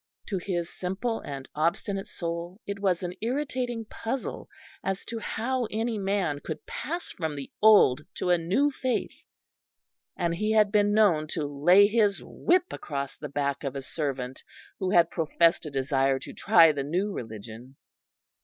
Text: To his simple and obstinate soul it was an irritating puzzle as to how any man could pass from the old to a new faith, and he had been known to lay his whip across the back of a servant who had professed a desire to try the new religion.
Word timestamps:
To 0.29 0.39
his 0.39 0.67
simple 0.67 1.19
and 1.19 1.47
obstinate 1.53 2.07
soul 2.07 2.59
it 2.65 2.79
was 2.79 3.03
an 3.03 3.13
irritating 3.21 3.85
puzzle 3.85 4.49
as 4.83 5.05
to 5.05 5.19
how 5.19 5.65
any 5.69 5.99
man 5.99 6.39
could 6.39 6.65
pass 6.65 7.11
from 7.11 7.35
the 7.35 7.51
old 7.61 8.01
to 8.15 8.31
a 8.31 8.37
new 8.39 8.71
faith, 8.71 9.25
and 10.17 10.33
he 10.33 10.53
had 10.53 10.71
been 10.71 10.91
known 10.91 11.27
to 11.33 11.45
lay 11.45 11.85
his 11.85 12.19
whip 12.25 12.73
across 12.73 13.15
the 13.15 13.29
back 13.29 13.63
of 13.63 13.75
a 13.75 13.83
servant 13.83 14.43
who 14.79 14.89
had 14.89 15.11
professed 15.11 15.67
a 15.67 15.69
desire 15.69 16.17
to 16.17 16.33
try 16.33 16.71
the 16.71 16.81
new 16.81 17.11
religion. 17.11 17.75